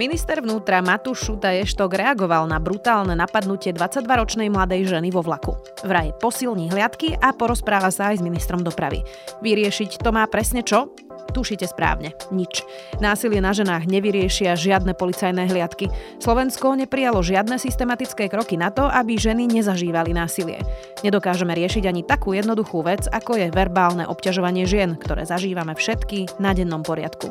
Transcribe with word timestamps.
Minister 0.00 0.40
vnútra 0.40 0.80
Matúš 0.80 1.28
Šuta 1.28 1.52
Ještok 1.52 2.00
reagoval 2.00 2.48
na 2.48 2.56
brutálne 2.56 3.12
napadnutie 3.12 3.76
22-ročnej 3.76 4.48
mladej 4.48 4.88
ženy 4.88 5.12
vo 5.12 5.20
vlaku. 5.20 5.52
Vraj 5.84 6.16
posilní 6.16 6.72
hliadky 6.72 7.12
a 7.20 7.28
porozpráva 7.36 7.92
sa 7.92 8.08
aj 8.08 8.24
s 8.24 8.24
ministrom 8.24 8.64
dopravy. 8.64 9.04
Vyriešiť 9.44 10.00
to 10.00 10.08
má 10.08 10.24
presne 10.32 10.64
čo? 10.64 10.96
Tušíte 11.36 11.68
správne, 11.68 12.16
nič. 12.32 12.64
Násilie 13.04 13.44
na 13.44 13.52
ženách 13.52 13.84
nevyriešia 13.84 14.56
žiadne 14.56 14.96
policajné 14.96 15.52
hliadky. 15.52 15.92
Slovensko 16.16 16.72
neprijalo 16.72 17.20
žiadne 17.20 17.60
systematické 17.60 18.32
kroky 18.32 18.56
na 18.56 18.72
to, 18.72 18.88
aby 18.88 19.20
ženy 19.20 19.44
nezažívali 19.44 20.16
násilie. 20.16 20.64
Nedokážeme 21.04 21.52
riešiť 21.52 21.84
ani 21.84 22.00
takú 22.00 22.32
jednoduchú 22.32 22.80
vec, 22.80 23.04
ako 23.12 23.36
je 23.36 23.52
verbálne 23.52 24.08
obťažovanie 24.08 24.64
žien, 24.64 24.96
ktoré 24.96 25.28
zažívame 25.28 25.76
všetky 25.76 26.40
na 26.40 26.56
dennom 26.56 26.80
poriadku. 26.80 27.28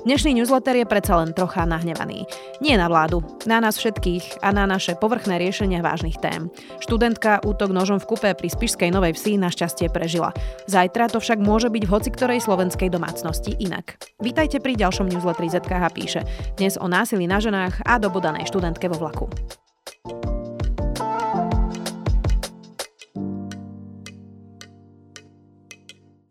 Dnešný 0.00 0.40
newsletter 0.40 0.80
je 0.80 0.88
predsa 0.88 1.12
len 1.20 1.36
trocha 1.36 1.68
nahnevaný. 1.68 2.24
Nie 2.64 2.80
na 2.80 2.88
vládu, 2.88 3.20
na 3.44 3.60
nás 3.60 3.76
všetkých 3.76 4.40
a 4.40 4.48
na 4.48 4.64
naše 4.64 4.96
povrchné 4.96 5.36
riešenie 5.36 5.84
vážnych 5.84 6.16
tém. 6.16 6.48
Študentka 6.80 7.44
útok 7.44 7.68
nožom 7.68 8.00
v 8.00 8.08
kupe 8.08 8.32
pri 8.32 8.48
Spišskej 8.48 8.88
Novej 8.96 9.12
Vsi 9.12 9.36
našťastie 9.36 9.92
prežila. 9.92 10.32
Zajtra 10.64 11.12
to 11.12 11.20
však 11.20 11.44
môže 11.44 11.68
byť 11.68 11.84
v 11.84 11.92
hoci 11.92 12.08
ktorej 12.16 12.40
slovenskej 12.40 12.88
domácnosti 12.88 13.60
inak. 13.60 14.00
Vítajte 14.24 14.56
pri 14.64 14.72
ďalšom 14.80 15.12
newsletteri 15.12 15.52
ZKH 15.52 15.84
píše. 15.92 16.20
Dnes 16.56 16.80
o 16.80 16.88
násilí 16.88 17.28
na 17.28 17.36
ženách 17.36 17.84
a 17.84 18.00
dobodanej 18.00 18.48
študentke 18.48 18.88
vo 18.88 19.04
vlaku. 19.04 19.28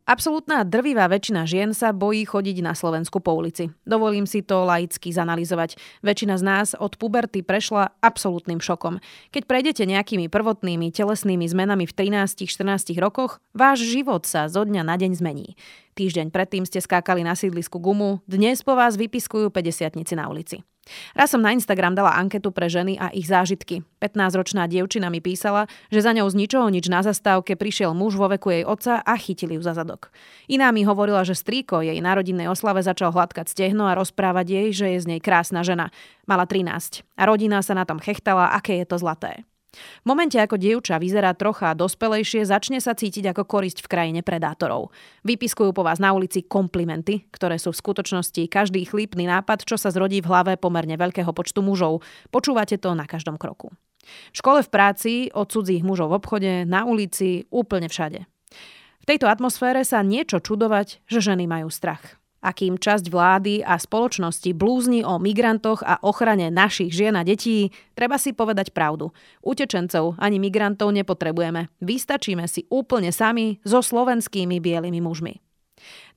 Absolútna 0.09 0.65
drvivá 0.65 1.05
väčšina 1.05 1.45
žien 1.45 1.69
sa 1.69 1.93
bojí 1.93 2.25
chodiť 2.25 2.65
na 2.65 2.73
Slovensku 2.73 3.21
po 3.21 3.37
ulici. 3.37 3.69
Dovolím 3.85 4.25
si 4.25 4.41
to 4.41 4.65
laicky 4.65 5.13
zanalizovať. 5.13 5.77
Väčšina 6.01 6.33
z 6.33 6.43
nás 6.49 6.67
od 6.73 6.97
puberty 6.97 7.45
prešla 7.45 7.93
absolútnym 8.01 8.57
šokom. 8.57 8.97
Keď 9.29 9.45
prejdete 9.45 9.85
nejakými 9.85 10.25
prvotnými 10.25 10.89
telesnými 10.89 11.45
zmenami 11.45 11.85
v 11.85 11.93
13-14 11.93 12.97
rokoch, 12.97 13.37
váš 13.53 13.85
život 13.85 14.25
sa 14.25 14.49
zo 14.49 14.65
dňa 14.65 14.81
na 14.81 14.97
deň 14.97 15.13
zmení. 15.13 15.53
Týždeň 15.93 16.33
predtým 16.33 16.65
ste 16.65 16.81
skákali 16.81 17.21
na 17.21 17.37
sídlisku 17.37 17.77
gumu, 17.77 18.25
dnes 18.25 18.65
po 18.65 18.73
vás 18.73 18.97
vypiskujú 18.97 19.53
50 19.53 19.93
na 20.17 20.25
ulici. 20.25 20.65
Raz 21.13 21.31
som 21.31 21.41
na 21.43 21.53
Instagram 21.53 21.95
dala 21.95 22.15
anketu 22.17 22.49
pre 22.53 22.69
ženy 22.69 22.97
a 22.99 23.09
ich 23.13 23.29
zážitky. 23.29 23.85
15-ročná 23.99 24.65
dievčina 24.65 25.11
mi 25.11 25.19
písala, 25.19 25.67
že 25.91 26.01
za 26.01 26.15
ňou 26.15 26.27
z 26.31 26.35
ničoho 26.39 26.67
nič 26.71 26.87
na 26.87 27.03
zastávke 27.03 27.59
prišiel 27.59 27.91
muž 27.91 28.15
vo 28.15 28.31
veku 28.31 28.49
jej 28.49 28.63
otca 28.63 29.03
a 29.03 29.13
chytili 29.19 29.59
ju 29.59 29.61
za 29.61 29.75
zadok. 29.75 30.09
Iná 30.47 30.71
mi 30.71 30.87
hovorila, 30.87 31.27
že 31.27 31.35
strýko 31.35 31.83
jej 31.83 31.99
na 31.99 32.15
rodinnej 32.15 32.47
oslave 32.47 32.79
začal 32.81 33.11
hladkať 33.11 33.51
stehno 33.51 33.85
a 33.85 33.97
rozprávať 33.97 34.47
jej, 34.47 34.67
že 34.71 34.87
je 34.95 34.99
z 35.03 35.09
nej 35.15 35.19
krásna 35.21 35.61
žena. 35.61 35.91
Mala 36.25 36.47
13 36.47 37.03
a 37.19 37.21
rodina 37.27 37.59
sa 37.59 37.75
na 37.75 37.83
tom 37.83 37.99
chechtala, 37.99 38.55
aké 38.55 38.79
je 38.79 38.87
to 38.87 38.97
zlaté. 38.97 39.43
V 40.03 40.05
momente, 40.05 40.35
ako 40.35 40.59
dievča 40.59 40.99
vyzerá 40.99 41.33
trocha 41.33 41.71
dospelejšie, 41.73 42.45
začne 42.45 42.77
sa 42.83 42.93
cítiť 42.93 43.31
ako 43.31 43.47
korisť 43.47 43.85
v 43.85 43.91
krajine 43.91 44.21
predátorov. 44.21 44.91
Vypiskujú 45.23 45.71
po 45.71 45.81
vás 45.87 45.97
na 45.97 46.11
ulici 46.11 46.43
komplimenty, 46.43 47.25
ktoré 47.31 47.57
sú 47.57 47.71
v 47.71 47.81
skutočnosti 47.81 48.45
každý 48.51 48.83
chlípny 48.83 49.25
nápad, 49.25 49.63
čo 49.63 49.79
sa 49.79 49.89
zrodí 49.89 50.19
v 50.19 50.29
hlave 50.29 50.53
pomerne 50.59 50.99
veľkého 50.99 51.31
počtu 51.31 51.63
mužov. 51.63 52.03
Počúvate 52.29 52.75
to 52.77 52.91
na 52.93 53.07
každom 53.07 53.39
kroku. 53.39 53.71
V 54.33 54.37
škole, 54.37 54.59
v 54.65 54.69
práci, 54.69 55.13
od 55.31 55.47
cudzích 55.47 55.85
mužov 55.85 56.11
v 56.11 56.17
obchode, 56.19 56.51
na 56.67 56.83
ulici, 56.83 57.47
úplne 57.53 57.87
všade. 57.87 58.27
V 58.99 59.05
tejto 59.07 59.31
atmosfére 59.31 59.81
sa 59.87 60.03
niečo 60.05 60.43
čudovať, 60.43 61.01
že 61.07 61.19
ženy 61.23 61.47
majú 61.49 61.71
strach 61.71 62.18
akým 62.39 62.79
časť 62.79 63.11
vlády 63.11 63.61
a 63.63 63.75
spoločnosti 63.75 64.51
blúzni 64.55 65.03
o 65.03 65.19
migrantoch 65.19 65.83
a 65.83 65.99
ochrane 66.03 66.47
našich 66.51 66.95
žien 66.95 67.15
a 67.19 67.23
detí, 67.27 67.71
treba 67.95 68.15
si 68.15 68.31
povedať 68.31 68.71
pravdu. 68.71 69.11
Utečencov 69.43 70.15
ani 70.19 70.39
migrantov 70.39 70.95
nepotrebujeme. 70.95 71.67
Vystačíme 71.83 72.47
si 72.47 72.63
úplne 72.71 73.11
sami 73.11 73.59
so 73.67 73.83
slovenskými 73.83 74.57
bielými 74.63 75.03
mužmi. 75.03 75.43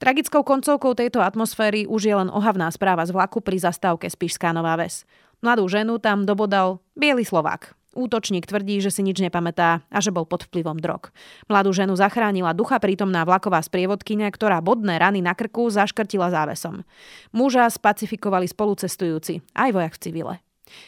Tragickou 0.02 0.42
koncovkou 0.42 0.98
tejto 0.98 1.22
atmosféry 1.22 1.86
už 1.86 2.02
je 2.02 2.14
len 2.18 2.30
ohavná 2.30 2.66
správa 2.74 3.06
z 3.06 3.14
vlaku 3.14 3.38
pri 3.38 3.62
zastávke 3.62 4.10
Spišská 4.10 4.50
Nová 4.50 4.74
Ves. 4.74 5.06
Mladú 5.42 5.66
ženu 5.70 5.98
tam 6.02 6.26
dobodal 6.26 6.82
biely 6.98 7.22
Slovák, 7.22 7.74
Útočník 7.92 8.48
tvrdí, 8.48 8.80
že 8.80 8.88
si 8.88 9.04
nič 9.04 9.20
nepamätá 9.20 9.84
a 9.92 9.98
že 10.00 10.08
bol 10.08 10.24
pod 10.24 10.48
vplyvom 10.48 10.80
drog. 10.80 11.12
Mladú 11.44 11.76
ženu 11.76 11.92
zachránila 11.92 12.56
ducha 12.56 12.80
prítomná 12.80 13.28
vlaková 13.28 13.60
sprievodkynia, 13.60 14.32
ktorá 14.32 14.64
bodné 14.64 14.96
rany 14.96 15.20
na 15.20 15.36
krku 15.36 15.68
zaškrtila 15.68 16.32
závesom. 16.32 16.88
Muža 17.36 17.68
spacifikovali 17.68 18.48
spolucestujúci, 18.48 19.44
aj 19.52 19.70
vojak 19.76 19.94
v 19.96 20.02
civile. 20.02 20.34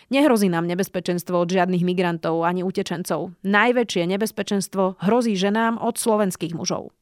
Nehrozí 0.08 0.48
nám 0.48 0.64
nebezpečenstvo 0.64 1.44
od 1.44 1.52
žiadnych 1.52 1.84
migrantov 1.84 2.40
ani 2.40 2.64
utečencov. 2.64 3.36
Najväčšie 3.44 4.08
nebezpečenstvo 4.16 4.96
hrozí 5.04 5.36
ženám 5.36 5.76
od 5.76 6.00
slovenských 6.00 6.56
mužov. 6.56 6.96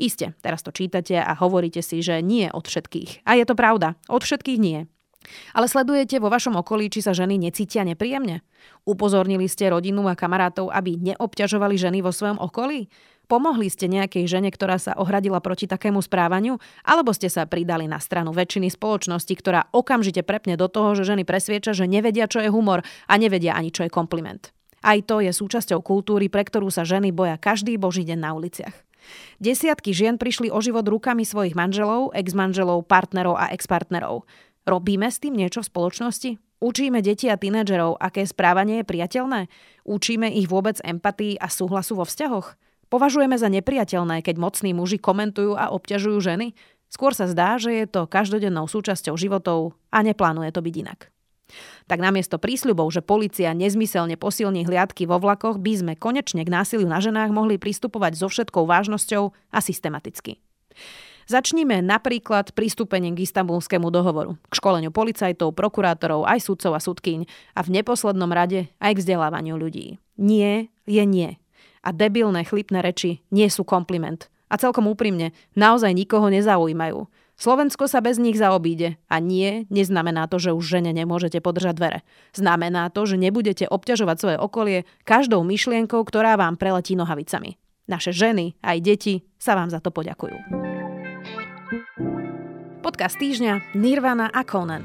Iste, 0.00 0.32
teraz 0.40 0.64
to 0.64 0.72
čítate 0.72 1.16
a 1.16 1.32
hovoríte 1.36 1.84
si, 1.84 2.00
že 2.00 2.24
nie 2.24 2.48
od 2.48 2.64
všetkých. 2.64 3.24
A 3.28 3.36
je 3.36 3.44
to 3.44 3.56
pravda, 3.56 3.96
od 4.08 4.24
všetkých 4.24 4.58
nie. 4.60 4.88
Ale 5.52 5.66
sledujete 5.68 6.22
vo 6.22 6.32
vašom 6.32 6.56
okolí, 6.56 6.88
či 6.88 7.04
sa 7.04 7.12
ženy 7.12 7.36
necítia 7.36 7.84
nepríjemne? 7.84 8.40
Upozornili 8.86 9.50
ste 9.50 9.68
rodinu 9.68 10.06
a 10.08 10.16
kamarátov, 10.16 10.72
aby 10.72 10.96
neobťažovali 10.96 11.76
ženy 11.76 11.98
vo 12.00 12.14
svojom 12.14 12.40
okolí? 12.40 12.88
Pomohli 13.28 13.68
ste 13.68 13.92
nejakej 13.92 14.24
žene, 14.24 14.48
ktorá 14.48 14.80
sa 14.80 14.96
ohradila 14.96 15.44
proti 15.44 15.68
takému 15.68 16.00
správaniu? 16.00 16.56
Alebo 16.80 17.12
ste 17.12 17.28
sa 17.28 17.44
pridali 17.44 17.84
na 17.84 18.00
stranu 18.00 18.32
väčšiny 18.32 18.72
spoločnosti, 18.72 19.34
ktorá 19.36 19.68
okamžite 19.68 20.24
prepne 20.24 20.56
do 20.56 20.64
toho, 20.64 20.96
že 20.96 21.12
ženy 21.12 21.28
presvieča, 21.28 21.76
že 21.76 21.84
nevedia, 21.84 22.24
čo 22.24 22.40
je 22.40 22.48
humor 22.48 22.80
a 23.04 23.14
nevedia 23.20 23.52
ani, 23.52 23.68
čo 23.68 23.84
je 23.84 23.92
kompliment? 23.92 24.48
Aj 24.80 24.96
to 25.04 25.20
je 25.20 25.28
súčasťou 25.28 25.84
kultúry, 25.84 26.32
pre 26.32 26.40
ktorú 26.40 26.72
sa 26.72 26.88
ženy 26.88 27.12
boja 27.12 27.36
každý 27.36 27.76
boží 27.76 28.06
deň 28.08 28.18
na 28.18 28.32
uliciach. 28.32 28.88
Desiatky 29.38 29.94
žien 29.94 30.16
prišli 30.16 30.52
o 30.52 30.58
život 30.60 30.84
rukami 30.84 31.22
svojich 31.24 31.56
manželov, 31.56 32.12
ex-manželov, 32.12 32.84
partnerov 32.88 33.38
a 33.38 33.52
ex-partnerov. 33.54 34.26
Robíme 34.68 35.08
s 35.08 35.16
tým 35.16 35.32
niečo 35.32 35.64
v 35.64 35.70
spoločnosti? 35.72 36.30
Učíme 36.60 37.00
deti 37.00 37.32
a 37.32 37.40
tínedžerov, 37.40 37.96
aké 37.96 38.28
správanie 38.28 38.84
je 38.84 38.90
priateľné? 38.90 39.40
Učíme 39.88 40.28
ich 40.28 40.44
vôbec 40.44 40.76
empatii 40.84 41.40
a 41.40 41.48
súhlasu 41.48 41.96
vo 41.96 42.04
vzťahoch? 42.04 42.52
Považujeme 42.92 43.40
za 43.40 43.48
nepriateľné, 43.48 44.20
keď 44.20 44.36
mocní 44.36 44.76
muži 44.76 45.00
komentujú 45.00 45.56
a 45.56 45.72
obťažujú 45.72 46.18
ženy? 46.20 46.52
Skôr 46.92 47.16
sa 47.16 47.24
zdá, 47.24 47.56
že 47.56 47.72
je 47.80 47.84
to 47.88 48.04
každodennou 48.04 48.68
súčasťou 48.68 49.16
životov 49.16 49.72
a 49.88 50.04
neplánuje 50.04 50.52
to 50.52 50.60
byť 50.60 50.74
inak. 50.76 51.00
Tak 51.88 52.04
namiesto 52.04 52.36
prísľubov, 52.36 52.92
že 52.92 53.00
policia 53.00 53.56
nezmyselne 53.56 54.20
posilní 54.20 54.68
hliadky 54.68 55.08
vo 55.08 55.16
vlakoch, 55.16 55.56
by 55.56 55.72
sme 55.80 55.92
konečne 55.96 56.44
k 56.44 56.52
násiliu 56.52 56.84
na 56.84 57.00
ženách 57.00 57.32
mohli 57.32 57.56
pristupovať 57.56 58.20
so 58.20 58.28
všetkou 58.28 58.68
vážnosťou 58.68 59.32
a 59.32 59.58
systematicky. 59.64 60.44
Začníme 61.28 61.84
napríklad 61.84 62.56
pristúpením 62.56 63.12
k 63.12 63.28
istambulskému 63.28 63.92
dohovoru, 63.92 64.40
k 64.48 64.52
školeniu 64.56 64.88
policajtov, 64.88 65.52
prokurátorov, 65.52 66.24
aj 66.24 66.40
sudcov 66.40 66.72
a 66.72 66.80
sudkyň 66.80 67.28
a 67.52 67.60
v 67.60 67.68
neposlednom 67.68 68.32
rade 68.32 68.72
aj 68.80 68.96
k 68.96 69.00
vzdelávaniu 69.04 69.60
ľudí. 69.60 70.00
Nie 70.16 70.72
je 70.88 71.04
nie. 71.04 71.36
A 71.84 71.92
debilné 71.92 72.48
chlipné 72.48 72.80
reči 72.80 73.20
nie 73.28 73.44
sú 73.52 73.68
kompliment. 73.68 74.32
A 74.48 74.56
celkom 74.56 74.88
úprimne, 74.88 75.36
naozaj 75.52 75.92
nikoho 75.92 76.32
nezaujímajú. 76.32 77.04
Slovensko 77.36 77.86
sa 77.92 78.00
bez 78.00 78.16
nich 78.16 78.40
zaobíde 78.40 78.96
a 79.12 79.20
nie 79.20 79.68
neznamená 79.68 80.32
to, 80.32 80.40
že 80.40 80.56
už 80.56 80.80
žene 80.80 80.96
nemôžete 80.96 81.44
podržať 81.44 81.76
dvere. 81.76 81.98
Znamená 82.32 82.88
to, 82.88 83.04
že 83.04 83.20
nebudete 83.20 83.68
obťažovať 83.68 84.16
svoje 84.16 84.36
okolie 84.40 84.78
každou 85.04 85.44
myšlienkou, 85.44 86.02
ktorá 86.08 86.40
vám 86.40 86.56
preletí 86.56 86.96
nohavicami. 86.96 87.60
Naše 87.84 88.16
ženy 88.16 88.56
aj 88.64 88.76
deti 88.80 89.14
sa 89.36 89.54
vám 89.54 89.68
za 89.68 89.78
to 89.78 89.92
poďakujú. 89.92 90.67
Podcast 92.88 93.20
týždňa 93.20 93.76
Nirvana 93.76 94.32
a 94.32 94.40
Conan. 94.48 94.80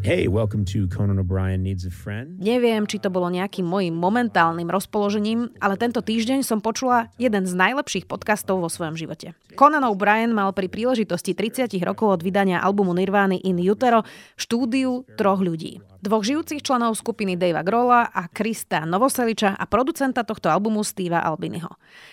Hey, 0.00 0.24
welcome 0.24 0.64
to 0.64 0.88
Conan 0.88 1.20
O'Brien 1.20 1.60
Needs 1.60 1.84
a 1.84 1.92
Friend. 1.92 2.40
Neviem, 2.40 2.88
či 2.88 2.96
to 2.96 3.12
bolo 3.12 3.28
nejakým 3.28 3.68
mojim 3.68 3.92
momentálnym 3.92 4.72
rozpoložením, 4.72 5.52
ale 5.60 5.76
tento 5.76 6.00
týždeň 6.00 6.40
som 6.40 6.64
počula 6.64 7.12
jeden 7.20 7.44
z 7.44 7.52
najlepších 7.52 8.08
podcastov 8.08 8.64
vo 8.64 8.72
svojom 8.72 8.96
živote. 8.96 9.36
Conan 9.52 9.84
O'Brien 9.84 10.32
mal 10.32 10.56
pri 10.56 10.72
príležitosti 10.72 11.36
30 11.36 11.68
rokov 11.84 12.16
od 12.16 12.20
vydania 12.24 12.56
albumu 12.56 12.96
Nirvány 12.96 13.44
In 13.44 13.60
Utero 13.60 14.00
štúdiu 14.40 15.04
troch 15.20 15.44
ľudí. 15.44 15.84
Dvoch 15.98 16.22
žijúcich 16.22 16.62
členov 16.62 16.94
skupiny 16.94 17.34
Davea 17.34 17.66
Grola 17.66 18.06
a 18.06 18.30
Krista 18.30 18.86
Novoseliča 18.86 19.58
a 19.58 19.64
producenta 19.66 20.22
tohto 20.22 20.46
albumu 20.46 20.86
Steva 20.86 21.22
Albiniho. 21.26 21.68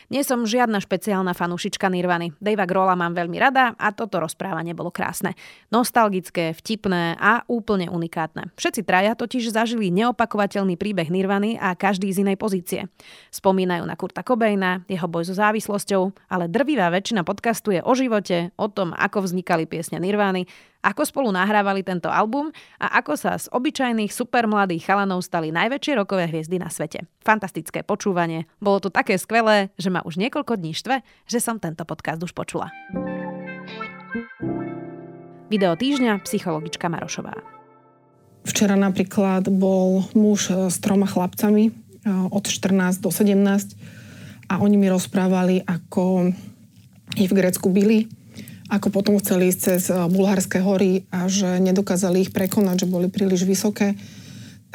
Nie 0.09 0.25
som 0.25 0.45
žiadna 0.45 0.81
špeciálna 0.81 1.37
fanúšička 1.37 1.85
Nirvany. 1.89 2.33
Davea 2.41 2.65
Grola 2.65 2.97
mám 2.97 3.13
veľmi 3.13 3.37
rada 3.37 3.77
a 3.77 3.93
toto 3.93 4.17
rozprávanie 4.17 4.73
bolo 4.73 4.89
krásne. 4.89 5.37
Nostalgické, 5.69 6.57
vtipné 6.57 7.17
a 7.21 7.45
úplne 7.45 7.89
unikátne. 7.89 8.49
Všetci 8.57 8.81
traja 8.85 9.13
totiž 9.13 9.53
zažili 9.53 9.93
neopakovateľný 9.93 10.77
príbeh 10.77 11.09
Nirvany 11.13 11.61
a 11.61 11.77
každý 11.77 12.09
z 12.09 12.25
inej 12.25 12.41
pozície. 12.41 12.89
Spomínajú 13.29 13.85
na 13.85 13.93
Kurta 13.93 14.25
Cobaina, 14.25 14.81
jeho 14.89 15.05
boj 15.05 15.29
so 15.29 15.35
závislosťou, 15.37 16.29
ale 16.29 16.49
drvivá 16.49 16.89
väčšina 16.89 17.21
podcastu 17.21 17.77
je 17.77 17.81
o 17.85 17.93
živote, 17.93 18.49
o 18.57 18.65
tom, 18.65 18.97
ako 18.97 19.25
vznikali 19.25 19.69
piesne 19.69 20.01
Nirvany 20.01 20.49
ako 20.85 21.01
spolu 21.01 21.33
nahrávali 21.33 21.81
tento 21.81 22.13
album 22.13 22.53
a 22.77 23.01
ako 23.01 23.17
sa 23.17 23.33
z 23.41 23.49
obyčajných 23.49 24.13
supermladých 24.13 24.85
chalanov 24.85 25.25
stali 25.25 25.49
najväčšie 25.49 25.97
rokové 25.97 26.29
hviezdy 26.29 26.61
na 26.61 26.69
svete. 26.69 27.09
Fantastické 27.25 27.81
počúvanie. 27.81 28.45
Bolo 28.61 28.77
to 28.85 28.93
také 28.93 29.17
skvelé, 29.17 29.73
že 29.81 29.89
ma 29.89 30.05
už 30.05 30.21
niekoľko 30.21 30.61
dní 30.61 30.77
štve, 30.77 31.01
že 31.25 31.41
som 31.41 31.57
tento 31.57 31.81
podcast 31.89 32.21
už 32.21 32.37
počula. 32.37 32.69
Video 35.49 35.73
týždňa 35.73 36.21
psychologička 36.21 36.85
Marošová. 36.85 37.33
Včera 38.45 38.77
napríklad 38.77 39.49
bol 39.49 40.05
muž 40.13 40.53
s 40.69 40.77
troma 40.77 41.09
chlapcami 41.09 41.73
od 42.29 42.45
14 42.45 43.01
do 43.01 43.09
17 43.09 43.41
a 44.53 44.61
oni 44.61 44.77
mi 44.77 44.85
rozprávali, 44.85 45.65
ako 45.65 46.29
ich 47.17 47.29
v 47.29 47.37
Grécku 47.41 47.73
byli, 47.73 48.05
ako 48.69 48.87
potom 48.89 49.15
chceli 49.21 49.53
ísť 49.53 49.59
cez 49.59 49.81
eh, 49.89 49.97
bulharské 50.09 50.61
hory 50.61 51.05
a 51.13 51.29
že 51.29 51.61
nedokázali 51.61 52.29
ich 52.29 52.31
prekonať, 52.33 52.85
že 52.85 52.91
boli 52.91 53.07
príliš 53.09 53.45
vysoké, 53.45 53.93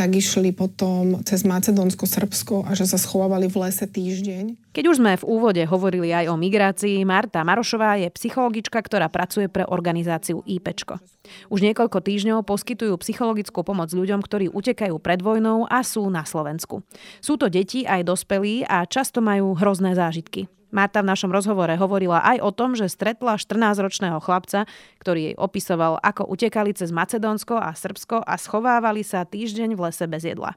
tak 0.01 0.17
išli 0.17 0.57
potom 0.57 1.21
cez 1.29 1.45
Macedónsko, 1.45 2.09
Srbsko 2.09 2.65
a 2.65 2.73
že 2.73 2.89
sa 2.89 2.97
schovávali 2.97 3.53
v 3.53 3.69
lese 3.69 3.85
týždeň. 3.85 4.73
Keď 4.73 4.85
už 4.89 4.97
sme 4.97 5.13
v 5.13 5.29
úvode 5.29 5.61
hovorili 5.69 6.09
aj 6.09 6.33
o 6.33 6.41
migrácii, 6.41 7.05
Marta 7.05 7.45
Marošová 7.45 8.01
je 8.01 8.09
psychologička, 8.09 8.81
ktorá 8.81 9.13
pracuje 9.13 9.53
pre 9.53 9.69
organizáciu 9.69 10.41
IPčko. 10.49 11.05
Už 11.53 11.61
niekoľko 11.61 12.01
týždňov 12.01 12.49
poskytujú 12.49 12.97
psychologickú 12.97 13.61
pomoc 13.61 13.93
ľuďom, 13.93 14.25
ktorí 14.25 14.49
utekajú 14.49 14.97
pred 15.05 15.21
vojnou 15.21 15.69
a 15.69 15.85
sú 15.85 16.09
na 16.09 16.25
Slovensku. 16.25 16.81
Sú 17.21 17.37
to 17.37 17.53
deti 17.53 17.85
aj 17.85 18.09
dospelí 18.09 18.65
a 18.65 18.89
často 18.89 19.21
majú 19.21 19.53
hrozné 19.53 19.93
zážitky. 19.93 20.49
Marta 20.71 21.03
v 21.03 21.11
našom 21.11 21.35
rozhovore 21.35 21.75
hovorila 21.75 22.23
aj 22.23 22.39
o 22.43 22.51
tom, 22.55 22.79
že 22.79 22.87
stretla 22.87 23.39
14-ročného 23.39 24.23
chlapca, 24.23 24.67
ktorý 25.03 25.35
jej 25.35 25.37
opisoval, 25.37 25.99
ako 26.03 26.31
utekali 26.31 26.71
cez 26.75 26.95
Macedónsko 26.95 27.59
a 27.59 27.75
Srbsko 27.75 28.23
a 28.23 28.35
schovávali 28.39 29.03
sa 29.03 29.27
týždeň 29.27 29.75
v 29.75 29.81
lese 29.91 30.07
bez 30.07 30.23
jedla. 30.23 30.55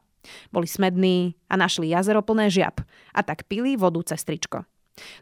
Boli 0.53 0.69
smední 0.69 1.35
a 1.51 1.59
našli 1.59 1.91
jazero 1.91 2.23
plné 2.23 2.47
žiab 2.47 2.79
a 3.11 3.19
tak 3.25 3.43
pili 3.49 3.75
vodu 3.75 3.99
cez 4.07 4.23
tričko. 4.23 4.63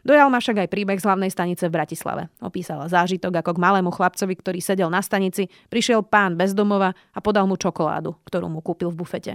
Dojal 0.04 0.28
ma 0.28 0.36
však 0.36 0.68
aj 0.68 0.68
príbeh 0.68 1.00
z 1.00 1.08
hlavnej 1.08 1.32
stanice 1.32 1.64
v 1.64 1.74
Bratislave. 1.80 2.28
Opísala 2.44 2.92
zážitok, 2.92 3.40
ako 3.40 3.56
k 3.56 3.62
malému 3.64 3.88
chlapcovi, 3.88 4.36
ktorý 4.36 4.60
sedel 4.60 4.92
na 4.92 5.00
stanici, 5.00 5.48
prišiel 5.72 6.04
pán 6.04 6.36
bez 6.36 6.52
domova 6.52 6.92
a 6.92 7.18
podal 7.24 7.48
mu 7.48 7.56
čokoládu, 7.56 8.12
ktorú 8.28 8.52
mu 8.52 8.60
kúpil 8.60 8.92
v 8.92 9.00
bufete. 9.00 9.32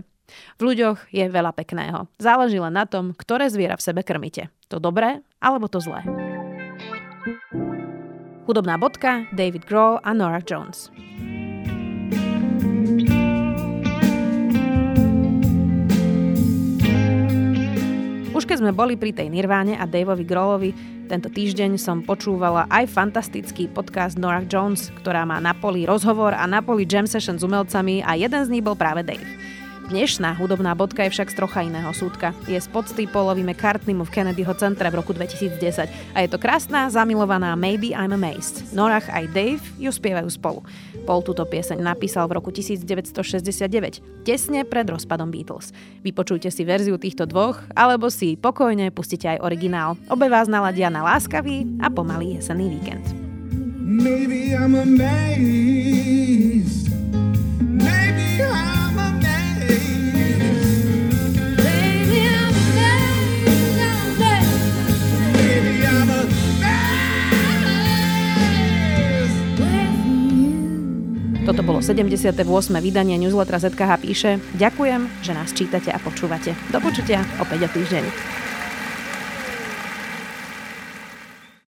V 0.59 0.61
ľuďoch 0.61 1.09
je 1.09 1.25
veľa 1.25 1.55
pekného. 1.55 2.05
Záleží 2.21 2.59
len 2.59 2.75
na 2.75 2.85
tom, 2.85 3.15
ktoré 3.17 3.49
zviera 3.49 3.79
v 3.79 3.85
sebe 3.85 4.05
krmíte. 4.05 4.51
To 4.67 4.83
dobré 4.83 5.23
alebo 5.39 5.71
to 5.71 5.79
zlé. 5.79 6.03
Hudobná 8.47 8.75
bodka 8.79 9.27
David 9.35 9.67
Grohl 9.67 9.99
a 10.03 10.11
Nora 10.11 10.43
Jones. 10.43 10.91
Už 18.31 18.45
keď 18.45 18.61
sme 18.61 18.71
boli 18.75 18.93
pri 18.93 19.11
tej 19.17 19.33
Nirváne 19.33 19.75
a 19.79 19.89
Daveovi 19.89 20.21
Grohlovi, 20.21 20.71
tento 21.07 21.31
týždeň 21.31 21.79
som 21.79 22.03
počúvala 22.03 22.67
aj 22.67 22.91
fantastický 22.91 23.71
podcast 23.71 24.19
Nora 24.19 24.43
Jones, 24.45 24.91
ktorá 24.99 25.23
má 25.23 25.39
na 25.39 25.55
poli 25.55 25.87
rozhovor 25.87 26.35
a 26.35 26.43
na 26.43 26.59
poli 26.59 26.83
jam 26.83 27.07
session 27.07 27.39
s 27.39 27.47
umelcami 27.47 28.03
a 28.03 28.19
jeden 28.19 28.43
z 28.43 28.51
nich 28.51 28.61
bol 28.61 28.75
práve 28.75 29.01
Dave. 29.07 29.25
Dnešná 29.87 30.35
hudobná 30.35 30.75
bodka 30.75 31.07
je 31.07 31.15
však 31.15 31.31
z 31.31 31.35
trocha 31.39 31.63
iného 31.63 31.87
súdka. 31.95 32.35
Je 32.43 32.59
z 32.59 32.67
pocty 32.67 33.07
Paulovi 33.07 33.39
McCartneymu 33.39 34.03
v 34.03 34.19
Kennedyho 34.19 34.51
centre 34.59 34.83
v 34.91 34.99
roku 34.99 35.15
2010 35.15 35.87
a 36.11 36.17
je 36.19 36.27
to 36.27 36.35
krásna, 36.35 36.91
zamilovaná 36.91 37.55
Maybe 37.55 37.95
I'm 37.95 38.11
Amazed. 38.11 38.75
Norach 38.75 39.07
aj 39.07 39.31
Dave 39.31 39.63
ju 39.79 39.87
spievajú 39.87 40.27
spolu. 40.27 40.59
Paul 41.07 41.23
túto 41.23 41.47
pieseň 41.47 41.79
napísal 41.79 42.27
v 42.27 42.35
roku 42.35 42.51
1969, 42.51 44.27
tesne 44.27 44.67
pred 44.67 44.91
rozpadom 44.91 45.31
Beatles. 45.31 45.71
Vypočujte 46.03 46.51
si 46.51 46.67
verziu 46.67 46.99
týchto 46.99 47.23
dvoch, 47.23 47.55
alebo 47.71 48.11
si 48.11 48.35
pokojne 48.35 48.91
pustite 48.91 49.39
aj 49.39 49.39
originál. 49.39 49.95
Obe 50.11 50.27
vás 50.27 50.51
naladia 50.51 50.91
na 50.91 50.99
láskavý 50.99 51.63
a 51.79 51.87
pomalý 51.87 52.43
jesenný 52.43 52.75
víkend. 52.75 53.07
Maybe 53.79 54.51
I'm 54.51 54.75
amazed. 54.75 56.56
Toto 71.47 71.63
bolo 71.63 71.79
78. 71.79 72.43
vydanie 72.83 73.15
newslettera 73.15 73.63
ZKH 73.63 73.91
píše 74.03 74.31
Ďakujem, 74.59 75.23
že 75.23 75.31
nás 75.31 75.55
čítate 75.55 75.95
a 75.95 75.95
počúvate. 75.95 76.51
Do 76.75 76.83
počutia 76.83 77.23
opäť 77.39 77.71
o 77.71 77.79
týždeň. 77.79 78.46